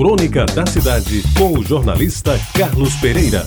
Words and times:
Crônica 0.00 0.46
da 0.46 0.64
Cidade, 0.64 1.22
com 1.36 1.58
o 1.58 1.62
jornalista 1.62 2.40
Carlos 2.56 2.94
Pereira. 2.94 3.46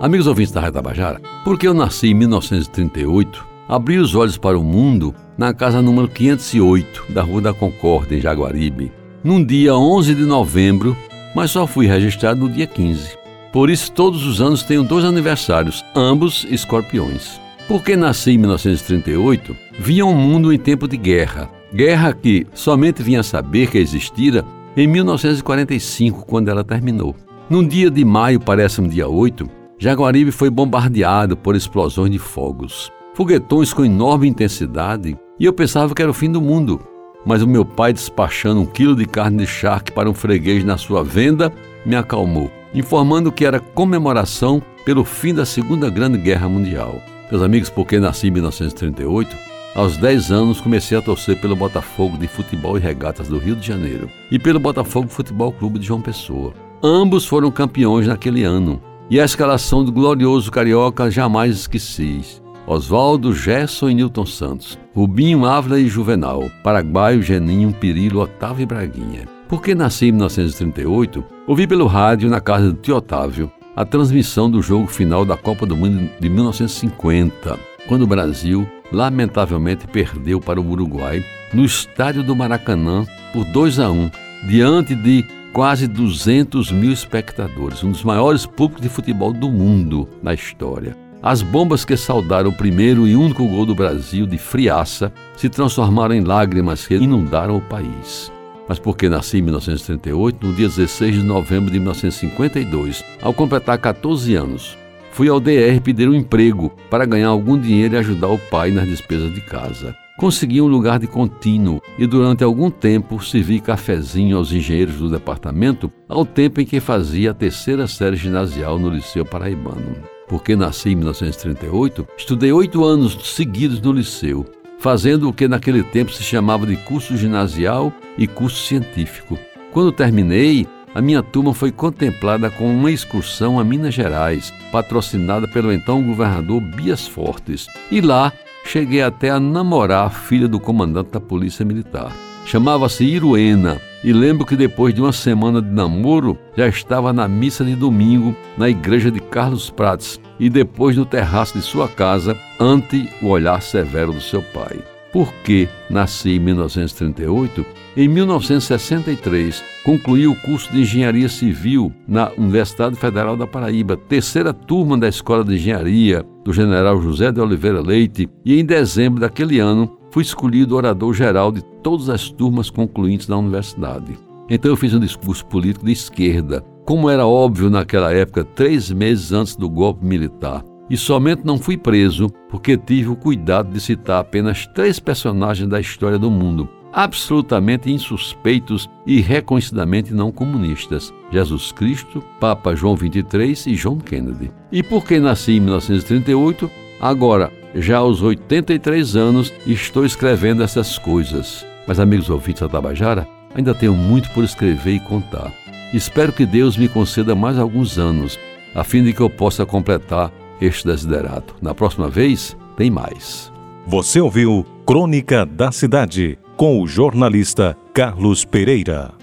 Amigos 0.00 0.26
ouvintes 0.26 0.52
da 0.52 0.60
Rádio 0.60 0.74
Tabajara, 0.74 1.20
porque 1.44 1.68
eu 1.68 1.72
nasci 1.72 2.08
em 2.08 2.14
1938, 2.14 3.46
abri 3.68 3.98
os 3.98 4.16
olhos 4.16 4.36
para 4.36 4.58
o 4.58 4.64
mundo 4.64 5.14
na 5.38 5.54
casa 5.54 5.80
número 5.80 6.08
508 6.08 7.04
da 7.10 7.22
Rua 7.22 7.40
da 7.40 7.54
Concórdia, 7.54 8.16
em 8.16 8.20
Jaguaribe, 8.20 8.90
num 9.22 9.44
dia 9.44 9.76
11 9.76 10.12
de 10.12 10.24
novembro, 10.24 10.96
mas 11.32 11.52
só 11.52 11.68
fui 11.68 11.86
registrado 11.86 12.40
no 12.40 12.50
dia 12.50 12.66
15. 12.66 13.16
Por 13.52 13.70
isso, 13.70 13.92
todos 13.92 14.26
os 14.26 14.40
anos 14.40 14.64
tenho 14.64 14.82
dois 14.82 15.04
aniversários, 15.04 15.84
ambos 15.94 16.44
escorpiões. 16.50 17.40
Porque 17.68 17.94
nasci 17.94 18.32
em 18.32 18.38
1938, 18.38 19.56
vi 19.78 20.02
um 20.02 20.16
mundo 20.16 20.52
em 20.52 20.58
tempo 20.58 20.88
de 20.88 20.96
guerra. 20.96 21.59
Guerra 21.72 22.12
que 22.12 22.46
somente 22.52 23.02
vinha 23.02 23.22
saber 23.22 23.70
que 23.70 23.78
existira 23.78 24.44
em 24.76 24.86
1945, 24.86 26.26
quando 26.26 26.48
ela 26.48 26.64
terminou. 26.64 27.14
Num 27.48 27.66
dia 27.66 27.90
de 27.90 28.04
maio, 28.04 28.40
parece 28.40 28.80
um 28.80 28.88
dia 28.88 29.08
8, 29.08 29.48
Jaguaribe 29.78 30.30
foi 30.30 30.50
bombardeado 30.50 31.36
por 31.36 31.56
explosões 31.56 32.10
de 32.10 32.18
fogos. 32.18 32.90
Foguetões 33.14 33.72
com 33.72 33.84
enorme 33.84 34.28
intensidade 34.28 35.16
e 35.38 35.44
eu 35.44 35.52
pensava 35.52 35.94
que 35.94 36.02
era 36.02 36.10
o 36.10 36.14
fim 36.14 36.30
do 36.30 36.40
mundo. 36.40 36.80
Mas 37.24 37.42
o 37.42 37.46
meu 37.46 37.64
pai, 37.64 37.92
despachando 37.92 38.60
um 38.60 38.66
quilo 38.66 38.96
de 38.96 39.06
carne 39.06 39.38
de 39.38 39.46
charque 39.46 39.92
para 39.92 40.08
um 40.08 40.14
freguês 40.14 40.64
na 40.64 40.76
sua 40.76 41.04
venda, 41.04 41.52
me 41.84 41.94
acalmou, 41.96 42.50
informando 42.74 43.32
que 43.32 43.44
era 43.44 43.60
comemoração 43.60 44.62
pelo 44.84 45.04
fim 45.04 45.34
da 45.34 45.44
Segunda 45.44 45.90
Grande 45.90 46.18
Guerra 46.18 46.48
Mundial. 46.48 47.00
Meus 47.30 47.42
amigos, 47.42 47.70
porque 47.70 47.98
nasci 47.98 48.28
em 48.28 48.32
1938, 48.32 49.49
aos 49.74 49.96
10 49.96 50.32
anos 50.32 50.60
comecei 50.60 50.98
a 50.98 51.02
torcer 51.02 51.40
pelo 51.40 51.54
Botafogo 51.54 52.18
de 52.18 52.26
Futebol 52.26 52.76
e 52.76 52.80
Regatas 52.80 53.28
do 53.28 53.38
Rio 53.38 53.54
de 53.54 53.66
Janeiro 53.66 54.10
e 54.30 54.38
pelo 54.38 54.58
Botafogo 54.58 55.08
Futebol 55.08 55.52
Clube 55.52 55.78
de 55.78 55.86
João 55.86 56.00
Pessoa. 56.00 56.52
Ambos 56.82 57.26
foram 57.26 57.50
campeões 57.50 58.06
naquele 58.06 58.42
ano 58.42 58.80
e 59.08 59.20
a 59.20 59.24
escalação 59.24 59.84
do 59.84 59.92
glorioso 59.92 60.50
carioca 60.50 61.10
jamais 61.10 61.56
esqueci. 61.56 62.20
Oswaldo, 62.66 63.34
Gerson 63.34 63.90
e 63.90 63.94
Newton 63.94 64.26
Santos, 64.26 64.78
Rubinho, 64.94 65.44
Ávila 65.44 65.80
e 65.80 65.88
Juvenal, 65.88 66.50
Paraguaio, 66.62 67.22
Geninho, 67.22 67.72
Pirilo, 67.72 68.20
Otávio 68.20 68.62
e 68.62 68.66
Braguinha. 68.66 69.28
Porque 69.48 69.74
nasci 69.74 70.06
em 70.06 70.12
1938, 70.12 71.24
ouvi 71.48 71.66
pelo 71.66 71.86
rádio 71.86 72.30
na 72.30 72.40
casa 72.40 72.70
do 72.70 72.74
tio 72.74 72.96
Otávio 72.96 73.50
a 73.74 73.84
transmissão 73.84 74.50
do 74.50 74.60
jogo 74.60 74.86
final 74.86 75.24
da 75.24 75.36
Copa 75.36 75.64
do 75.64 75.76
Mundo 75.76 76.10
de 76.20 76.28
1950, 76.28 77.58
quando 77.90 78.02
o 78.02 78.06
Brasil 78.06 78.70
lamentavelmente 78.92 79.84
perdeu 79.88 80.40
para 80.40 80.60
o 80.60 80.70
Uruguai 80.70 81.24
no 81.52 81.64
estádio 81.64 82.22
do 82.22 82.36
Maracanã 82.36 83.04
por 83.32 83.44
2 83.46 83.80
a 83.80 83.90
1, 83.90 84.10
diante 84.48 84.94
de 84.94 85.24
quase 85.52 85.88
200 85.88 86.70
mil 86.70 86.92
espectadores, 86.92 87.82
um 87.82 87.90
dos 87.90 88.04
maiores 88.04 88.46
públicos 88.46 88.80
de 88.80 88.88
futebol 88.88 89.32
do 89.32 89.50
mundo 89.50 90.08
na 90.22 90.32
história. 90.32 90.96
As 91.20 91.42
bombas 91.42 91.84
que 91.84 91.96
saudaram 91.96 92.50
o 92.50 92.56
primeiro 92.56 93.08
e 93.08 93.16
único 93.16 93.44
gol 93.48 93.66
do 93.66 93.74
Brasil 93.74 94.24
de 94.24 94.38
friaça 94.38 95.12
se 95.36 95.48
transformaram 95.48 96.14
em 96.14 96.22
lágrimas 96.22 96.86
que 96.86 96.94
inundaram 96.94 97.56
o 97.56 97.60
país 97.60 98.30
mas 98.68 98.78
porque 98.78 99.08
nasci 99.08 99.38
em 99.38 99.42
1938, 99.42 100.46
no 100.46 100.54
dia 100.54 100.68
16 100.68 101.16
de 101.16 101.22
novembro 101.24 101.72
de 101.72 101.80
1952, 101.80 103.04
ao 103.20 103.34
completar 103.34 103.76
14 103.78 104.36
anos. 104.36 104.78
Fui 105.12 105.28
ao 105.28 105.40
DR 105.40 105.80
pedir 105.82 106.08
um 106.08 106.14
emprego 106.14 106.70
para 106.88 107.04
ganhar 107.04 107.28
algum 107.28 107.58
dinheiro 107.58 107.94
e 107.94 107.98
ajudar 107.98 108.28
o 108.28 108.38
pai 108.38 108.70
nas 108.70 108.88
despesas 108.88 109.34
de 109.34 109.40
casa. 109.40 109.94
Consegui 110.18 110.60
um 110.60 110.66
lugar 110.66 110.98
de 110.98 111.06
contínuo 111.06 111.80
e 111.98 112.06
durante 112.06 112.44
algum 112.44 112.70
tempo 112.70 113.22
servi 113.22 113.58
cafezinho 113.58 114.36
aos 114.36 114.52
engenheiros 114.52 114.96
do 114.96 115.08
departamento, 115.08 115.90
ao 116.08 116.24
tempo 116.24 116.60
em 116.60 116.66
que 116.66 116.78
fazia 116.78 117.30
a 117.30 117.34
terceira 117.34 117.86
série 117.86 118.16
ginasial 118.16 118.78
no 118.78 118.90
Liceu 118.90 119.24
Paraibano. 119.24 119.96
Porque 120.28 120.54
nasci 120.54 120.90
em 120.90 120.96
1938, 120.96 122.06
estudei 122.16 122.52
oito 122.52 122.84
anos 122.84 123.16
seguidos 123.34 123.80
no 123.80 123.92
liceu 123.92 124.46
fazendo 124.80 125.28
o 125.28 125.32
que 125.32 125.46
naquele 125.46 125.82
tempo 125.84 126.10
se 126.10 126.22
chamava 126.22 126.66
de 126.66 126.74
curso 126.74 127.14
ginasial 127.14 127.92
e 128.16 128.26
curso 128.26 128.66
científico. 128.66 129.38
Quando 129.70 129.92
terminei, 129.92 130.66
a 130.94 131.00
minha 131.00 131.22
turma 131.22 131.54
foi 131.54 131.70
contemplada 131.70 132.50
com 132.50 132.72
uma 132.72 132.90
excursão 132.90 133.58
a 133.58 133.64
Minas 133.64 133.94
Gerais, 133.94 134.52
patrocinada 134.72 135.46
pelo 135.46 135.72
então 135.72 136.02
governador 136.02 136.60
Bias 136.60 137.06
Fortes. 137.06 137.66
E 137.90 138.00
lá 138.00 138.32
cheguei 138.64 139.02
até 139.02 139.30
a 139.30 139.40
namorar 139.40 140.06
a 140.06 140.10
filha 140.10 140.48
do 140.48 140.60
comandante 140.60 141.10
da 141.10 141.20
Polícia 141.20 141.64
Militar. 141.64 142.12
Chamava-se 142.44 143.04
Iruena, 143.04 143.80
e 144.02 144.12
lembro 144.12 144.46
que 144.46 144.56
depois 144.56 144.94
de 144.94 145.00
uma 145.00 145.12
semana 145.12 145.60
de 145.60 145.68
namoro 145.68 146.38
já 146.56 146.66
estava 146.66 147.12
na 147.12 147.28
missa 147.28 147.64
de 147.64 147.76
domingo 147.76 148.34
na 148.56 148.68
igreja 148.68 149.10
de 149.10 149.20
Carlos 149.20 149.68
Prates 149.68 150.18
e 150.38 150.48
depois 150.48 150.96
no 150.96 151.04
terraço 151.04 151.58
de 151.58 151.62
sua 151.62 151.86
casa 151.86 152.36
ante 152.58 153.08
o 153.22 153.26
olhar 153.26 153.60
severo 153.60 154.12
do 154.12 154.20
seu 154.20 154.42
pai. 154.42 154.89
Porque 155.12 155.68
nasci 155.88 156.36
em 156.36 156.38
1938, 156.38 157.66
em 157.96 158.06
1963 158.08 159.62
concluí 159.84 160.26
o 160.26 160.36
curso 160.36 160.70
de 160.72 160.82
Engenharia 160.82 161.28
Civil 161.28 161.92
na 162.06 162.30
Universidade 162.38 162.94
Federal 162.96 163.36
da 163.36 163.46
Paraíba, 163.46 163.96
terceira 163.96 164.52
turma 164.52 164.96
da 164.96 165.08
Escola 165.08 165.42
de 165.42 165.54
Engenharia 165.54 166.24
do 166.44 166.52
General 166.52 167.00
José 167.00 167.32
de 167.32 167.40
Oliveira 167.40 167.80
Leite, 167.80 168.28
e 168.44 168.60
em 168.60 168.64
dezembro 168.64 169.20
daquele 169.20 169.58
ano 169.58 169.98
fui 170.10 170.22
escolhido 170.22 170.76
orador 170.76 171.12
geral 171.14 171.50
de 171.50 171.62
todas 171.82 172.08
as 172.08 172.28
turmas 172.28 172.70
concluintes 172.70 173.26
da 173.26 173.36
universidade. 173.36 174.18
Então 174.48 174.70
eu 174.70 174.76
fiz 174.76 174.94
um 174.94 175.00
discurso 175.00 175.44
político 175.46 175.86
de 175.86 175.92
esquerda, 175.92 176.64
como 176.84 177.08
era 177.08 177.26
óbvio 177.26 177.70
naquela 177.70 178.12
época, 178.12 178.44
três 178.44 178.90
meses 178.90 179.32
antes 179.32 179.56
do 179.56 179.68
golpe 179.68 180.04
militar. 180.04 180.64
E 180.90 180.96
somente 180.96 181.42
não 181.44 181.56
fui 181.56 181.76
preso 181.76 182.28
porque 182.50 182.76
tive 182.76 183.10
o 183.10 183.16
cuidado 183.16 183.70
de 183.70 183.80
citar 183.80 184.20
apenas 184.20 184.66
três 184.66 184.98
personagens 184.98 185.68
da 185.68 185.80
história 185.80 186.18
do 186.18 186.28
mundo, 186.28 186.68
absolutamente 186.92 187.92
insuspeitos 187.92 188.90
e 189.06 189.20
reconhecidamente 189.20 190.12
não 190.12 190.32
comunistas: 190.32 191.14
Jesus 191.30 191.70
Cristo, 191.70 192.20
Papa 192.40 192.74
João 192.74 192.96
XXIII 192.96 193.72
e 193.72 193.76
John 193.76 193.98
Kennedy. 193.98 194.50
E 194.72 194.82
porque 194.82 195.20
nasci 195.20 195.52
em 195.52 195.60
1938, 195.60 196.68
agora, 197.00 197.52
já 197.72 197.98
aos 197.98 198.20
83 198.20 199.14
anos, 199.14 199.52
estou 199.64 200.04
escrevendo 200.04 200.62
essas 200.62 200.98
coisas. 200.98 201.64
Mas, 201.86 202.00
amigos 202.00 202.28
ouvintes 202.28 202.62
da 202.62 202.68
Tabajara, 202.68 203.28
ainda 203.54 203.74
tenho 203.74 203.94
muito 203.94 204.28
por 204.30 204.42
escrever 204.42 204.94
e 204.94 205.00
contar. 205.00 205.52
Espero 205.94 206.32
que 206.32 206.46
Deus 206.46 206.76
me 206.76 206.88
conceda 206.88 207.34
mais 207.34 207.58
alguns 207.58 207.98
anos, 207.98 208.38
a 208.74 208.84
fim 208.84 209.02
de 209.02 209.12
que 209.12 209.20
eu 209.20 209.30
possa 209.30 209.64
completar 209.64 210.32
este 210.60 210.86
desiderato. 210.86 211.54
Na 211.60 211.74
próxima 211.74 212.08
vez, 212.08 212.56
tem 212.76 212.90
mais. 212.90 213.52
Você 213.86 214.20
ouviu 214.20 214.64
Crônica 214.86 215.44
da 215.46 215.72
Cidade, 215.72 216.38
com 216.56 216.80
o 216.80 216.86
jornalista 216.86 217.76
Carlos 217.94 218.44
Pereira. 218.44 219.19